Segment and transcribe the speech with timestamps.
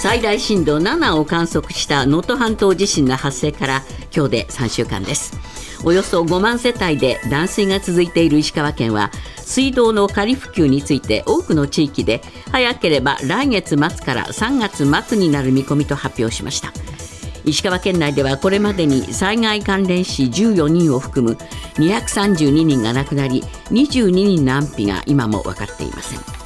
[0.00, 3.82] 最大震度7を観測した能登半島地震の発生から
[4.16, 5.38] 今日で3週間です。
[5.84, 16.72] およそ5万世帯で断水が続いている石川県は水道の仮普及について多くの地域で早ければ来月末から3月末になる見込みと発表しました。
[17.44, 21.36] 石川県内ではこれまでに災害関連死14人を含む
[21.74, 26.39] 232人が亡くなり22人の安否が今も分かっていません。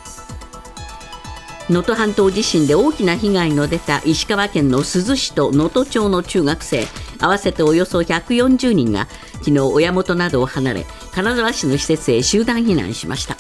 [1.71, 6.87] 能登半島地震で大きな被害の出た石川県の珠洲市と能登町の中学生
[7.19, 9.07] 合わせておよそ140人が
[9.39, 13.37] 昨日親元などを離れ金沢市の施設へ集団避難しました。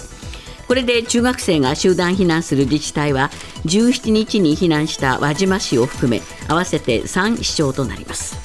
[0.66, 3.30] これで中学生が集団避難する自治体は
[3.66, 8.38] 17日に避難した輪島市を含め合わせて3市町となります。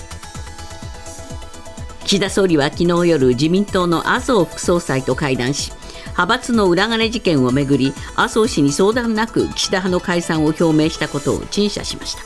[2.03, 5.71] 岸田総理は昨日夜自民党の麻生副総裁と会談し
[6.19, 12.23] 派閥の裏金事件をめぐり麻生氏に相談なく岸田派の解散を表明したことを陳謝しました。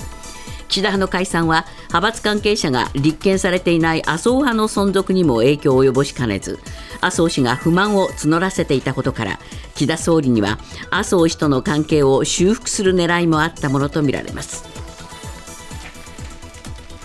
[0.68, 6.58] 岸田派の解散は派閥関係者が立件されていない麻生派の存続にも影響を及ぼしかねず
[7.02, 9.40] 麻生氏が不満を募らせていたことから
[9.76, 10.58] 岸田総理には
[10.90, 14.83] 麻生氏との関係を修復する狙いもあったものとみられます。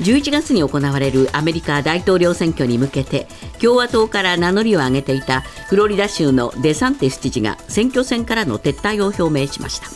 [0.00, 3.26] 11月に行われるアメリカ大統領選挙に向けて
[3.60, 9.88] 共和党から名乗りを上げていたフロリダ州のデサンティス知事が選挙戦からの撤退を表明しました。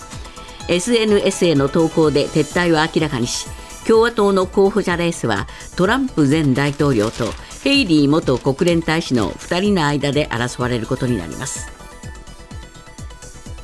[0.69, 3.47] SNS への投稿で撤退を明らかにし
[3.87, 7.33] 共和党の候補者レースはトランプ前大統領と
[7.65, 11.82] ヘイリー元国連大使の2人の間で争われることになります。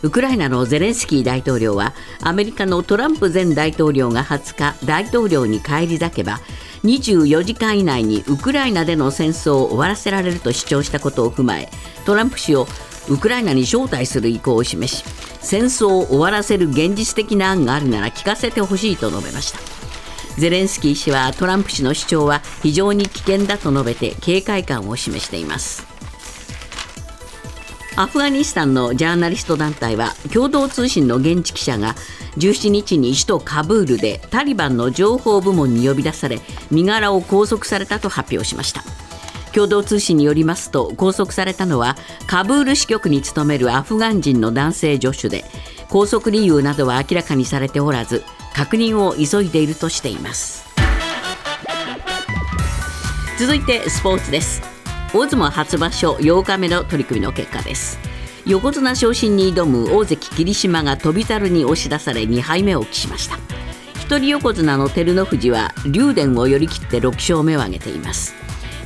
[0.02, 6.40] ウクライナのゼレンスキー大統領はアメリカのトランプ前大統領が20日大統領に返り咲けば
[6.84, 11.68] 24時間以内にウクライナでの戦争を終わらせられると主張したことを踏まえ
[12.06, 12.66] トランプ氏を
[13.08, 15.04] ウクライナに招待する意向を示し
[15.40, 19.78] 戦争を終わらせる現実的な案があるなら聞かせてほしいと述べました。
[20.38, 25.97] ゼレンスキー氏はトランプ氏の主張は非常に危険だと述べて警戒感を示しています。
[27.98, 31.96] アフガニスタンのジャーナリスト団体は共同通信の現地記者が
[32.36, 36.38] 17日に首都カブールでタリバンの情報部門に呼び出され
[36.70, 38.84] 身柄を拘束されたと発表しました。
[39.52, 41.96] 共同通信によりますと拘束されたのは
[42.28, 45.44] カブール支局に勤めるアフガン人の男性助手で
[45.88, 48.22] 拘束理由などは明らかにされておらず
[48.54, 50.68] 確認を急いでいるとしています。
[53.40, 54.77] 続いてスポーツです。
[55.14, 57.98] 大相撲初場所8日目の取り組みの結果です。
[58.44, 63.38] 横綱昇進に挑む大関霧島が翔猿に押し出され2敗目を喫しました。
[64.00, 68.34] 一人横綱の照ノ富士は竜電を寄り切って6勝目を挙げています。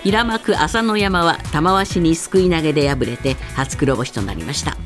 [0.04, 4.76] 平幕朝乃山は玉鷲にすくい投げで敗れて初黒星となりました。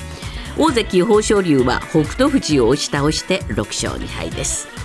[0.59, 4.76] 大関豊昇龍は北勝富士を押し倒して6勝2敗です。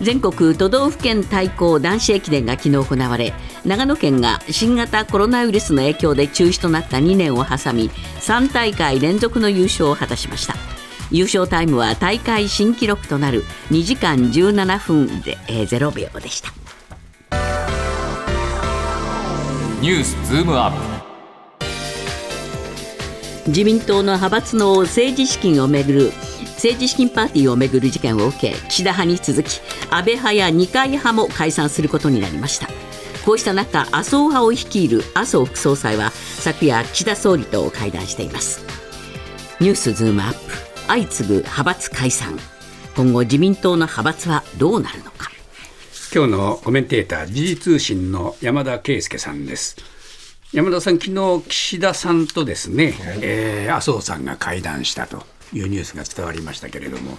[0.00, 3.32] 全国都道府県対抗男子駅伝が昨日行われ
[3.64, 7.90] 長野県が新型コロナウイルスの影響で中止となった2年を挟み
[8.20, 10.54] 3大会連続の優勝を果たしました。
[11.10, 16.52] 優勝タイムは大会新記録となる2時間17分で、えー、0秒でした。
[19.80, 20.96] ニュースズームアップ。
[23.48, 26.12] 自民党の派閥の政治資金をめぐる
[26.56, 32.68] 政治資金パーティーをめぐる事件を受け岸田派に続き安倍派や二階派も解散することになりました。
[33.24, 38.64] こうした中麻生派を率いる麻生副総裁は昨夜岸田総理と会談しています。
[39.60, 40.38] ニュースズームアップ。
[40.86, 42.38] 相次ぐ派閥解散。
[42.94, 45.30] 今後自民党の派閥はどうなるのか。
[46.14, 49.76] 今日のコメンテーター時事通信の山田圭介さんです。
[50.52, 57.18] 山田さん昨日岸田さんとですね、えー、麻生さんが会談したというニュースが伝わりましたけれども、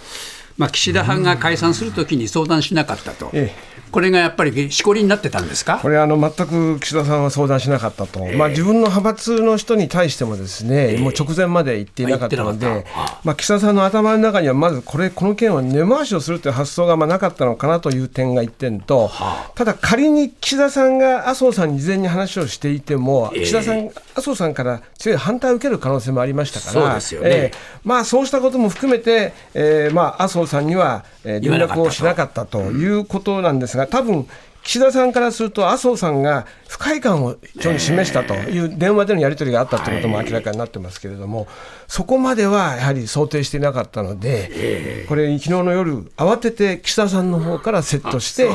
[0.57, 5.79] まあ、岸田派が解散するときに相談しなかったと、ええ、これがやっぱりしこりになってたんですか？
[5.81, 12.85] これあの、全く岸田さんは相談しなかったと、えまあ、自分の派閥の人に対してもですね、もう直前まで言っていなかったので、
[13.23, 19.11] まあ、岸田さんの頭の中には、まずこれ、この件を根回しをするという発想がまあなかったのかなという点が1点と、
[19.53, 27.51] ただ仮に岸田さんが麻生さんに事前に話をしていても、岸田さん、麻生さんから強い反対を受ける可能性もありましたから、そうえ
[27.83, 34.27] まあ、そうしたことも含めて、えーまあ、麻生さんには、えー、連絡をしなかったということなんですが、多分
[34.67, 41.47] 岸田さんからすると、麻生さんが不快感を非常に示したという電話でのやり取りがあったということも明らかになってますけれども、
[41.87, 48.49] そこまではやはり想定していなかったので、これ、昨日の夜、慌てて岸田さんの方からセットして、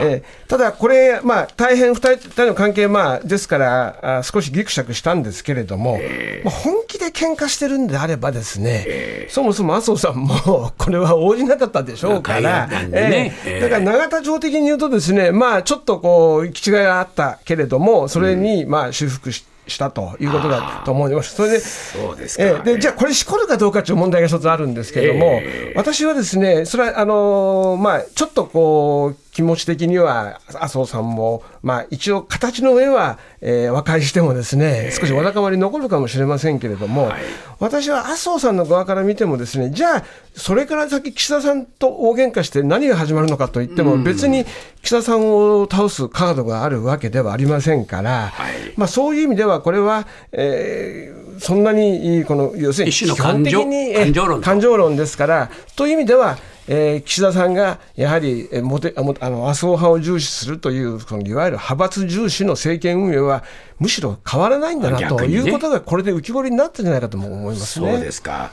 [0.00, 5.98] えただ、これ、まあ、大変2人の関係、まあ、ですからあ、少しぎくしゃくしたんですけれども、
[6.44, 13.36] まあ、本気で喧嘩してるんであればですね、そもそも麻生さんも これは応じなかったでしょうから、ね。
[13.44, 21.34] えー、だから永田町的に言うとですね、まあ、ちょっとこう、行き違いがあったけれども、それにまあ修復して、したということだと思います。
[21.34, 37.22] それで、そうですえー、でじゃあ、これ、しこるかどうかという問題が一つあるんですけれども、えー、私はですね、それはあのー、まあ、ちょっとこう、気持ち的には麻生さんも、まあ、一応、形の上は、えー、和解してもですね、少しわだかまり残るかもしれませんけれども、はい、
[37.60, 40.04] 私は麻生さんの側から見てもですね、じゃあ、
[40.34, 44.44] それから先、岸田さんと大喧嘩して何が始まるのかといっても、別に
[44.82, 54.12] 岸田さんを倒すカードがあるわけではありませんから、はい、まあ、そういう意味では、これは、えー、そんなにこの要するに基本的に
[54.42, 56.38] 感情論ですから、という意味では、
[56.68, 63.42] えー、岸田さんがやはりもてあの麻生派を重視するというそのいわゆる派閥重視の政権運営は
[63.78, 67.92] むしろ変わらないんだな、ということがこれで浮き彫りになったんじゃないかと思いますね。
[67.92, 68.52] そうですか。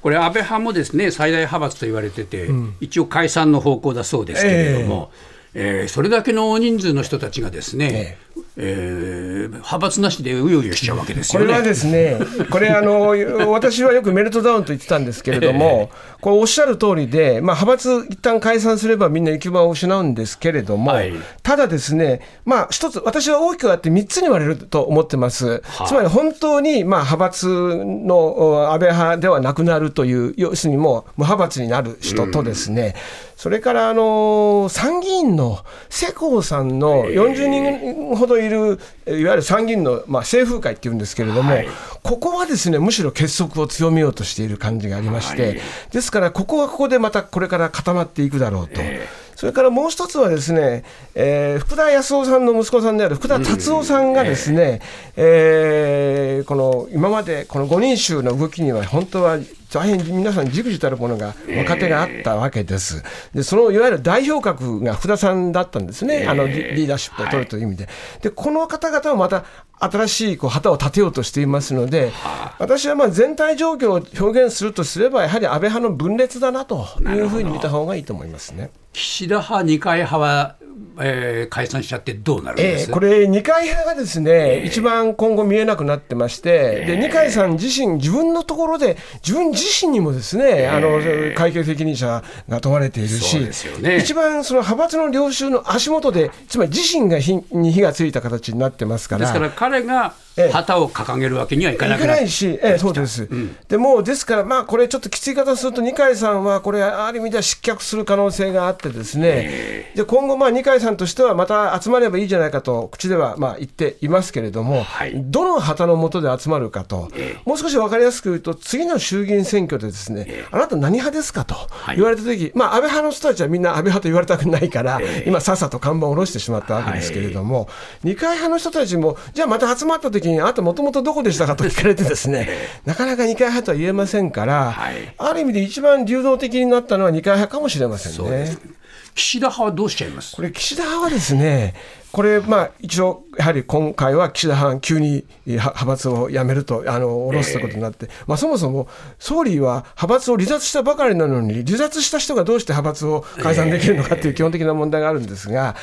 [0.00, 5.10] これ、安倍派もですね最大派閥と言われてて、うん、一応解散の方向だそうですけれども、
[5.54, 12.18] えー、えー、それだけの大人数の人たちがですね、えーえー、派閥なしでうようよしちゃうわけですよ、ね、これはですね、
[12.50, 13.14] これあの、
[13.52, 15.90] 私はよくメルトダウンと言ってたんですけれども、
[16.20, 21.12] これ、おっしゃる通りで、まあ、派閥一旦解散すればみんな行き場を失うんですけれども、はい、
[21.42, 25.62] ただですね、まあ、一つ、私は大きくあって3つに割れると思ってます。
[25.64, 33.38] はつまり本当に、まあ、派閥の安倍派ではなくなるという、要するにもう無派閥になる人とですね、うん。
[33.38, 41.68] それからあの参議院の世耕さんの40人ほどいる、いわゆる参議院の、まあ、政風会っていうんですけれども、はい、
[42.02, 45.60] ここはですねむしろ結束を強めようとしている感じがありまして、はい、
[45.90, 48.80] ですから、ここはここでまたこれから固まっていくだろうと。
[48.80, 50.82] えーそれからもう一つはですね、
[51.14, 54.80] えー、福田康夫さんの息子さんである福田達夫さんがですね、
[55.14, 59.38] えー、この今までこの5人衆の動きには本当は
[59.72, 63.02] 大変皆さん、じくじたるものが、若手があったわけです。
[63.34, 67.88] で、そのいわゆる代表格が福田さんだったんですね、あのリーダーシップを取るという意味で。
[68.22, 69.44] で、この方々はまた
[69.80, 72.12] 新しいこう旗を立てようとしていますので、
[72.58, 78.70] 私はまあ全体状況を表現するとすれば、やはり安倍派の分裂だなというふうに見た方がいいと思いますね。
[78.92, 80.56] 岸田派、二階派は
[81.00, 91.00] えー、解散しちゃってどうなるんです、えー、これ、二階派がですね、えー、一番今後見えなくなってまして、で二階さん自身、自分のところで、自分自身にもですね、あの
[91.34, 93.38] 会計責任者が問われているし、
[93.80, 99.20] ね、一番その派閥の領袖の足元で、つまり自身が火に火がついた形になってますから。
[99.20, 100.14] ですから彼が
[100.52, 117.10] 旗を掲げるわけにはいかなくないし、ええ、そうです、うん、でもですから、まあ、これ、ちょっときつい方すると、二階さんは、これ、ある意味では失脚する可能性があってですね、で今後、二階さんとしては、また集まればいいじゃないかと、口ではまあ言っていますけれども、はい、どの旗の下で集まるかと、
[117.44, 121.54] もう少し分かりやすく言うと、次の衆議院選挙で、ですね、あなた何派ですかと
[121.94, 127.68] 言われたとき、はい、まあ、安倍派の人たちはみんな安倍派と言われたくないから、今、さっさと看板を下ろしてしまったわけですけれども、
[128.04, 132.48] 二階派の人たちも、じゃあまた集まったときに、あなたもともとどこでしたかと聞かれてですね、
[132.84, 138.77] なかなか二階派とは言えませんから、はい、ある意味で一番流動的になったのは二階派かもしれませんね。
[139.18, 140.36] 岸田派はどうしちゃいます？
[140.36, 141.74] これ、岸田派はですね、
[142.12, 148.86] これ、まあ、一応、やはり今回は岸田派、急に派閥を辞めると、あの下ろすということになって、えー、まあ、そもそも
[149.18, 155.74] 総理は派閥を離脱したばかりなのに、離脱した人がどうして派閥を解散できるのかという基本的な問題があるんですが、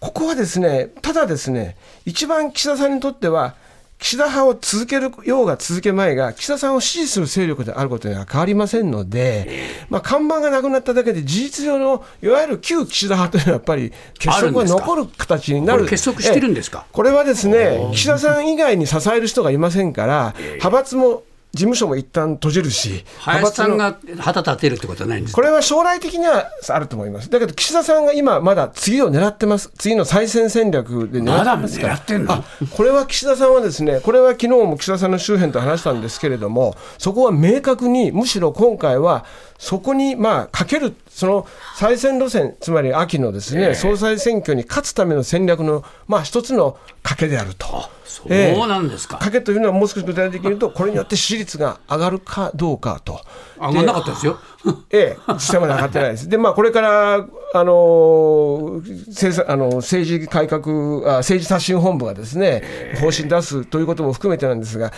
[0.00, 3.54] ここはですね、ただですね、一番岸田さんにとっては、
[4.00, 9.48] 岸田派を続けるようが続けまいが、岸田さんを支持する勢力であることには変わりませんので、
[9.90, 15.86] まあ、看板がなくなっただけで、事実上のいわゆる旧岸田派というのはやっぱり結束が残る形になる。
[15.86, 16.86] 結束してるんですか？
[16.92, 27.28] これはですね、岸田さん以外に支える人がいませんから、派閥も事務所も一旦閉じるし、林さんが旗立てるってことはないんですこれは将来的にはあると思います。
[27.28, 39.24] だけど、岸田さんが今、まだ次を狙ってます、次の再選戦略で狙ってますから、ま、これは岸田さんはですね、これは昨日も岸田さんの周辺と話したんですけれども、そこは明確に、むしろ今回は、
[39.58, 47.90] そこにまあかける、その再選路線、つまり秋のですね、総裁選挙に勝つための戦略のまあ一つの賭けであると。
[48.04, 53.20] そうなんですか、えー、賭けというのはもう少し具体的に言うと、これによって支持率が上がるかどうかと。
[53.60, 54.38] 上がらなかったですよ。
[54.90, 56.28] ええ、実際まで上がってないです。
[56.28, 62.62] で、まあ、これからあの政あの政治改革あ、政治刷新本部がですね、
[63.00, 64.92] 方針出すということも含めてなんですが、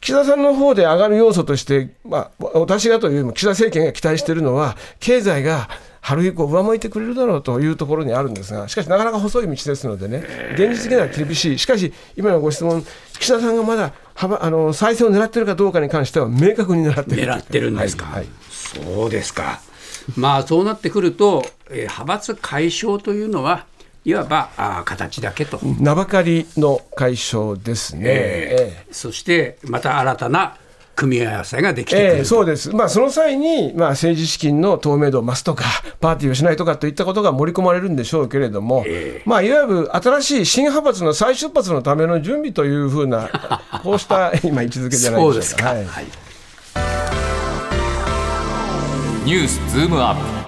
[0.00, 5.68] 岸田さんの方で上がる要素として、まあ、私がというよりも岸田政権が期待しているのは、経済が
[6.00, 12.84] 春以降、上向いてくれるだろうというところにあるんですが、しかしなかなか細い道ですのでね、現実的には厳しい、しかし、今のご質問、
[13.18, 18.14] 岸田さんがまだ幅あの再選を狙っているかどうかに関しては、明確に狙ってる狙ってるんですか、はい。
[18.20, 19.60] はい、そうですか、
[20.16, 23.66] まあそうなってくると、えー、派閥解消というのは、
[24.04, 25.60] いわばあ形だけと。
[25.62, 28.02] 名ばかりの解消ですね。
[28.06, 30.56] えー、そしてまた新たな
[30.96, 35.64] 組み合わせができてくる、えー、そうです、まあ、その際に、まあ、政治資金の透明度を増すとか、
[36.00, 43.28] パーティーをしないとかといったことが盛り込まれるんでしょうけれども、えー、まあ、いわゆる新しい新派閥の再出発のための準備というふうな、
[43.84, 45.66] こうした今、位置づけじゃないですか。
[45.66, 45.84] はい、
[49.24, 50.46] ニュースズームアップ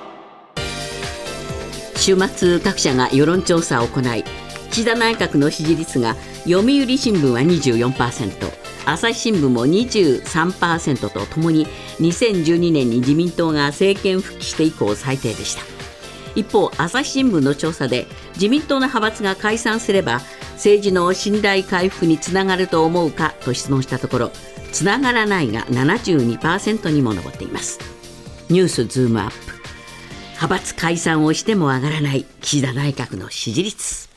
[1.98, 4.24] 週末各社が世論調査を行い
[4.70, 6.16] 岸田内閣の支持率が
[6.48, 8.50] 読売新聞は24%
[8.86, 11.66] 朝日新聞も23%とともに
[12.00, 15.62] 2012年に自民党が政権復帰して以降最低でした。
[16.34, 24.30] 一方朝日新聞の調査で自民党の派閥が解散すれば政治の信頼回復につながると思うかと質問したところ
[24.72, 27.78] つながらないが72%にも上っています。
[28.48, 29.36] ニュースズームアップ。
[30.36, 34.07] 派閥解散をしても上がらない岸田内閣の支持率。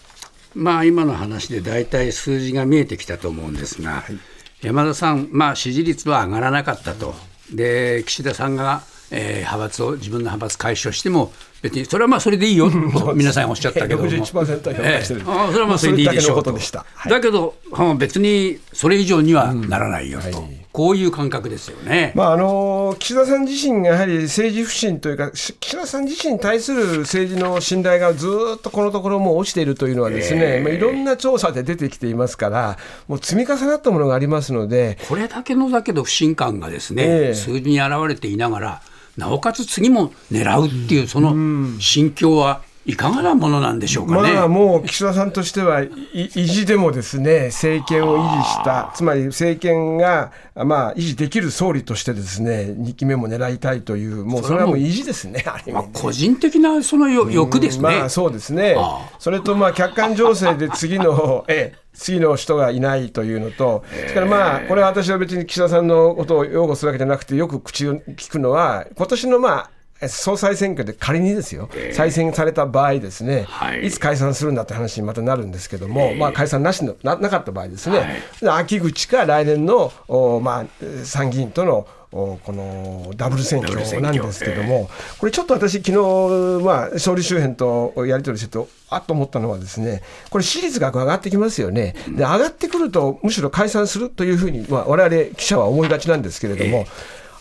[0.53, 4.17] まあ今の話で大体数字が見えてきたと思うんですが、はい。
[4.61, 7.15] 山田さん、まあ、支持率は上がらなかったと、
[7.51, 12.69] で岸田さんが、えー、派閥を、自分の派閥解消しても、別にそれはまあそれでいいよ。
[12.69, 17.55] と皆さんおっしゃったけども、61%評価してる、えー、それはまあそれでいいでしょうと、だけど、
[17.97, 20.27] 別にそれ以上にはならないよと。
[20.27, 20.61] うんはい。
[20.71, 28.27] こういう感覚ですよね、まあ、あの岸田さん自身がやはり政治不信というか、岸田さん自身に対する政治の信頼がず
[28.57, 32.77] っとこのところも落ちているというのは、ですね、えー、まあ、いろんな調査で出てきていますから、
[33.07, 38.81] もう積み重なったものがありますので、これだけのだけど不信感がですね、えー、数字に表れていながら、
[39.17, 42.61] なおかつ次も狙うっていう、その心境は。
[42.85, 44.33] いかがなものなんでしょうかね。
[44.33, 45.83] まあ、もう岸田さんとしては、
[46.13, 57.83] 意地でもですね、政権を維持した、つまり政権が、まあ、維持できる総理としてですね、2期目も狙いたいという、もうそれはもう意地ですね、あまあ、個人的なその欲ですね。
[57.83, 58.75] まあ、そうですね。
[59.19, 69.69] それと、まあ、客観情勢で次の、 ええ、次の人がいないというのと、それからまあ、これは私は別に岸田さんのことを擁護するわけじゃなくて、よく口を聞くのは、今年のまあ、
[70.07, 77.97] 総裁選挙で仮にですよ、再選された場合ですね、はい、いつ解散するんだって話にまたなるんですけども、まあ、解散なしのななかった場合ですね、
[78.41, 80.65] はい、秋口か来年のお、まあ、
[81.03, 96.85] 参議院とのこのダブル選挙なんですけども、これちょっと私、昨日まあ総理周辺とやり取りしてて、あっと思ったのはですね、これ、支持率が上がってきますよね、で上がってくると、むしろ解散するというふうに、われわれ記者は思いがちなんですけれども、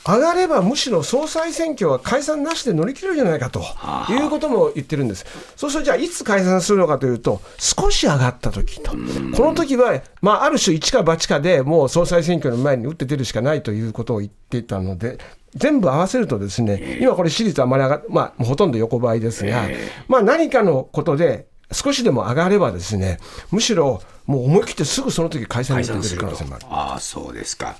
[0.06, 3.60] 上がればむしろ総裁選挙は解散なしで乗り切れるじゃないかと
[4.10, 5.26] いうことも言ってるんです。
[5.56, 8.92] そうするとじゃあいつ解散するのかというと少し上がった時と。
[8.92, 15.18] この時は、まあ、ある種一か八かでもう総裁選挙の前に打って出るしかないということを言っていたので
[15.54, 19.68] 全部合わせるとですね今これ私立あまり上がまあほとんど横ばいですが、
[20.08, 23.18] まあ、何かのことで少しでも上がればですね
[23.50, 26.66] むしろもう思い切ってすぐその時解散に出る可能性もある。
[26.70, 27.76] ああそうですか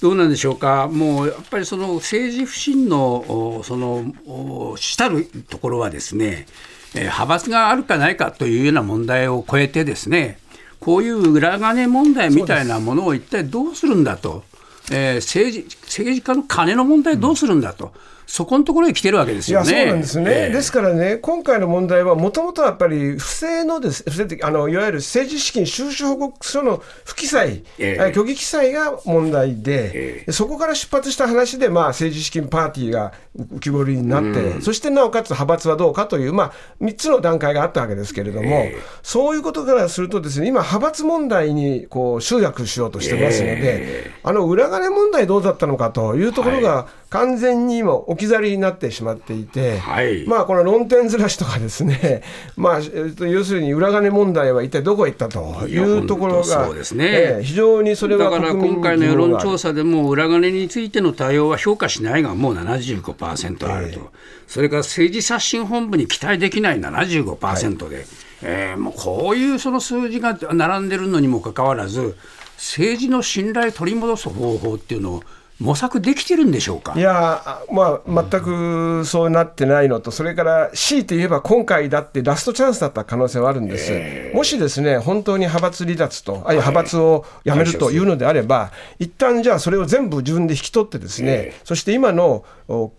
[0.00, 6.46] どうなんでしょうか、もうやっぱりその政治不信のそのしたるところはですね、
[6.94, 10.38] 派閥があるかないかというような問題を超えてですね、
[10.80, 14.44] こういう裏金問題みたいなものを一体どうするんだと、
[14.92, 17.86] えー、政治政治家の金の問題どうするんだと。
[17.86, 19.66] うんそこのところに来てるわけですよね。
[19.66, 47.06] そうなんですね、えー、ですからね、今回の問題は、もともとはやっぱり不正のです不正あのいわゆる政治資金収支報告書の不記載、えー、虚偽記載が問題で、えー、そこから出発した話で、まあ、政治資金パーティーが浮き彫りになって、うん、そしてなおかつ派閥はどうかという、まあ、3つの段階があったわけですけれども、えー、そういうことからするとです、ね、今、派閥問題にこう集約しようとしてますので、あの裏金問題どうだったのかというところが、はい。
[47.08, 52.22] 完全に今置き去りになってしまっていて、はい、まあこの論点ずらしとかですね、
[52.56, 52.80] まあ、
[53.26, 64.08] 要するに裏金問題は一体どこへ行ったというところが、そうですね、えー、非常にそれはだから今回の世論調査でも裏金についての対応は評価しないがもう75%あると、はい、
[64.48, 68.04] それから政治刷新本部に期待できない75%で、はい、
[68.42, 72.16] えー、もうこういうその数字が並んでるのにもかかわらず
[72.56, 75.22] 政治の信頼取り戻す方法っていうのを
[75.60, 76.94] 模索できてるんでしょうか？
[76.96, 87.98] いやまあ、全くそうなってないのと、それから強いて言えば、今回だってラストチャンスだった可能性はあるんです、えー、もしですね本当に派閥離脱と、あるいは派閥を辞めるとい。
[87.98, 92.44] うのであれば、一旦じゃあ、それを全部自分で引き取って、ですね、えー、そして今の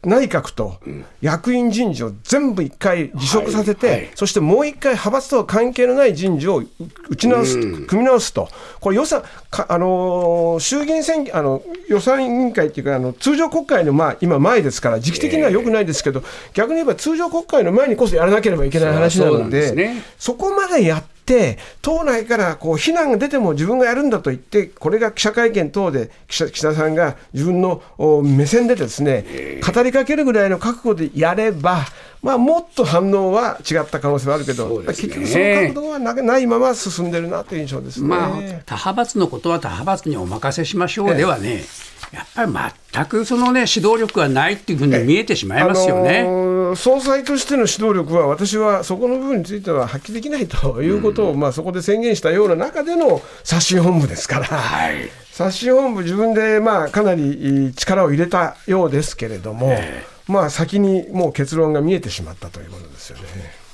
[0.04, 0.80] 内閣と
[1.22, 3.96] 役員人事を全部一回辞職させて、はい。
[3.98, 6.64] はい、そしてもう一回、派閥とは関係のない人事を
[7.10, 8.50] 打ち直す、組み直すと、
[8.80, 16.24] これ予算、あの衆議院選挙あの予算委員会っていうか、あの通常国会の、まあ、今、前ですから、時期的にはよくないですけど、
[16.54, 27.82] 逆に言えば通常国会の前にこそやらなければいけない話なので、そね、そこまでやって、党内からこう非難が出ても自分がやるんだと言って、これが記者会見等で岸田さんが自分の
[28.24, 31.86] 目線でですね、語りかけるぐらいの覚悟でやれば、
[32.22, 38.30] まあ、もっと反応は違った可能性はあるけど、ね、結局その角度はないまま進んでるなという印象ですね、まあ、
[38.66, 41.64] 他派閥のことは他派閥にお任せしましょうではね、
[42.12, 42.54] やっぱり
[42.94, 54.46] 全くその、ね、指導力がないっていうふうに見えてしまいますよね、あのー、総裁としての指導力は、私はそこの部分については発揮できないということを、うん、まあ、そこで宣言したような中での刷新本部ですから。
[54.46, 55.10] はい。
[55.32, 63.67] 刷新本部、自分でまあかなり力を入れたようですけれども、えー、まあ先にもう結論が見えてしまったということですよね。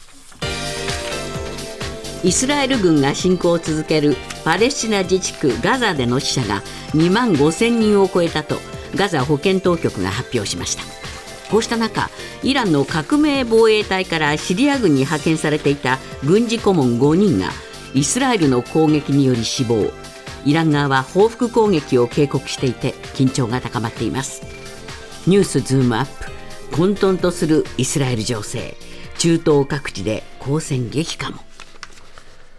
[2.23, 4.15] イスラエル軍が侵攻を続ける
[4.45, 6.61] パレスチナ自治区ガザでの死者が
[6.93, 8.59] 2万5千人を超えたと
[8.95, 10.83] ガザ保健当局が発表しました。
[11.51, 12.09] こうした中
[12.41, 17.49] イランの革命防衛隊からシリア軍に派遣されていた軍事顧問5人が
[17.93, 19.91] イスラエルの攻撃により死亡。
[20.45, 24.41] イラン側は報復攻撃を警告していて緊張が高まっています。
[25.27, 26.31] ニュースズームアップ。
[26.75, 28.75] 混沌とするイスラエル情勢。
[29.19, 31.37] 中東各地で交戦激化も。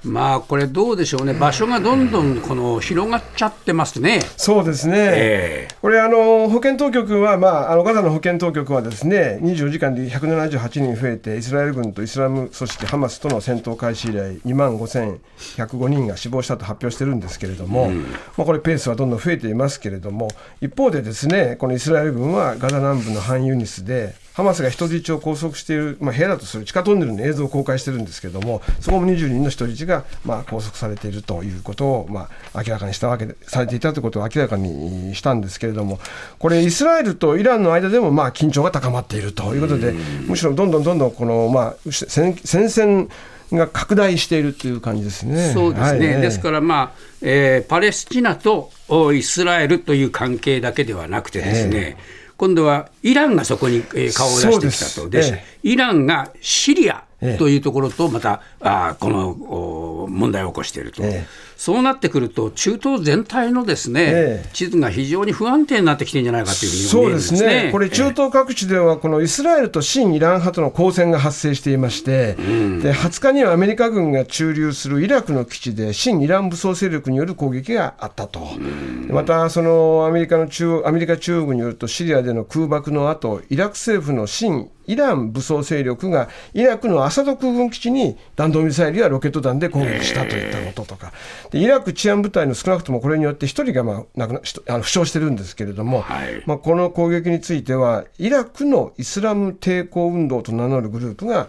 [0.04, 4.20] まあこれどうでしょうね、場所がどんどんこの広がっちゃってますね。
[4.36, 4.94] そうですね。
[4.96, 18.08] えー、これあの保健当局はまああのガザの保健当局はですね、24時間で178人増えてイスラエル軍とイスラム組織ハマスとの戦闘開始以来2万5105人が死亡したと発表してるんですけれども、うん、ま
[18.38, 20.28] あこれペースはどんどん増えていますけれども、
[20.60, 36.00] 一方でですね、このイスラエル軍はガザ南部のハンユニスでハマスが人質を拘束している、まあ、部屋だとする地下トンネルの映像を公開してるんですけれども、そこも20人の人質が、まあ、拘束されているということを、まあ、明らかにしたわけで、されていたということを明らかにしたんですけれども、
[36.40, 39.92] これ、イスラエルとイランの間でも、まあ、緊張が高まっているということで、
[40.26, 42.34] むしろどんどんどんどんこの、まあ、戦
[42.70, 43.08] 線
[43.52, 45.52] が拡大しているという感じですね。
[45.54, 48.72] そうですね、はい、ですから、まあえー、パレスチナと
[49.14, 57.04] イスラエルという関係だけではなくてですね、えー今度はイランがそこに顔を出してきたと、で、ええ、イランがシリア
[57.38, 91.12] というところとまた、あこの問題を起こしていると、えそうなってくると、中東全体のですね、え地図が非常に不安定になってきてるんじゃないかというふうにそうですね、これ、中東各地では、このイスラエルと親イラン派との交戦が発生していまして、うん、で20日にはアメリカ軍が駐留するイラクの基地で、親イラン武装勢力による攻撃があったと、うん、またそのアメリカの中アメリカ中央軍によると、シリアでの空爆の後イラク政府の親イラン武装勢力がイラクのアサド空軍基地に弾道ミサイルやロケット弾で攻撃したといったこととか、
[91.54, 101.48] でイラク治安部隊の少なくともこれによって1人が、まあ、亡くなあの負傷してるんですけれども、はい、まあ、この攻撃については、イラクのイスラム抵抗運動と名乗るグループが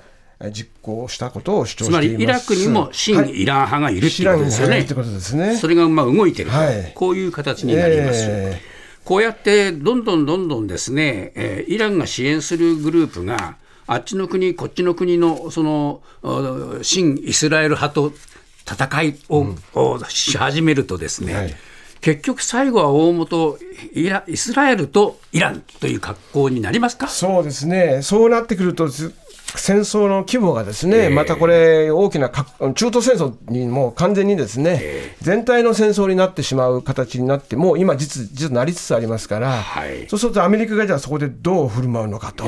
[0.51, 2.07] 実行したことを主張しています。
[2.07, 5.47] つまりイラクにも親イラン派がいるということですよね。
[5.47, 8.25] はい、それがまあ動いてると、はい、こういう形になります。
[8.27, 16.01] えーこうやってどんどんどんどんですね、えー、イランが支援するグループが、あっちの国、こっちの国のその
[16.81, 18.13] 新イスラエル派と
[18.67, 19.57] 戦いをうん、
[20.09, 21.55] し始めるとですね、はい、
[22.01, 23.59] 結局最後は大元
[23.93, 27.07] イライスラエルとイランという格好になりますか？
[27.07, 28.89] そうですね、そうなってくると
[29.57, 34.81] 戦争の規模がですね、またこれ、大きな中東戦争にも完全にですね、
[35.21, 39.63] 全体の戦争になってしまう形になって、もう今実、実なりつつありますから、
[40.07, 42.45] そうするとアメリカがじゃあそこでどう振る舞うのかと、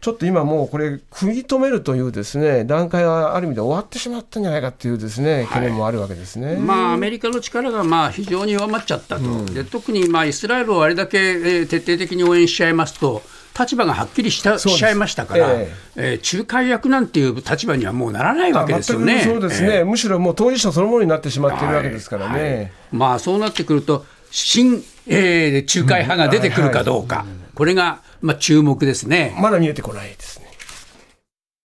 [0.00, 13.22] ちょっと今もうこれ、食い止めるというですね段階はある意味で終わってしまったんじゃないかというですね懸念もあるわけですね、まあ、アメリカの力がまあ非常に弱まっちゃったと、うん、で特にまあイスラエルをあれだけ徹底的に応援しちゃいますと、
[13.58, 19.22] 立場がはっきりしたしちゃいましたから、えー、えー、仲介役なんていう立場にはもうならないわけですよね。
[19.22, 22.40] そうですね、えー、むしろもう当事者そのものになってしまっているわけですからね。
[22.40, 22.54] はい。
[22.56, 29.36] はい、まあそうなってくると新、えー、仲介派が出てくるかどうか、これがまあ注目ですね。
[29.40, 30.47] まだ見えてこないですね。